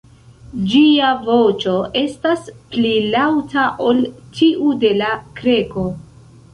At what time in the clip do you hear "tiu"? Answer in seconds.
4.41-4.75